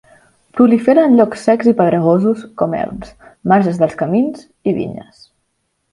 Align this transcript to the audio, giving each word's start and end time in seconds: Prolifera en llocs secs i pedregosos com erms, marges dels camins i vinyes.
Prolifera 0.59 1.03
en 1.09 1.17
llocs 1.19 1.43
secs 1.49 1.69
i 1.73 1.75
pedregosos 1.83 2.43
com 2.63 2.73
erms, 2.79 3.13
marges 3.53 3.81
dels 3.83 3.97
camins 4.03 4.45
i 4.73 4.75
vinyes. 4.79 5.21